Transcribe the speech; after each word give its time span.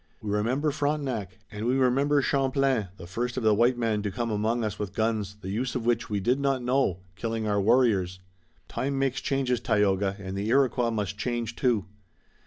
We 0.19 0.31
remember 0.31 0.71
Frontenac, 0.71 1.37
and 1.51 1.67
we 1.67 1.75
remember 1.75 2.23
Champlain, 2.23 2.87
the 2.97 3.05
first 3.05 3.37
of 3.37 3.43
the 3.43 3.53
white 3.53 3.77
men 3.77 4.01
to 4.01 4.09
come 4.09 4.31
among 4.31 4.63
us 4.63 4.79
with 4.79 4.95
guns, 4.95 5.35
the 5.41 5.51
use 5.51 5.75
of 5.75 5.85
which 5.85 6.09
we 6.09 6.19
did 6.19 6.39
not 6.39 6.63
know, 6.63 7.01
killing 7.15 7.45
our 7.47 7.61
warriors.'" 7.61 8.19
"Time 8.67 8.97
makes 8.97 9.21
changes, 9.21 9.59
Tayoga, 9.59 10.15
and 10.17 10.35
the 10.35 10.47
Iroquois 10.47 10.89
must 10.89 11.19
change 11.19 11.55
too." 11.55 11.85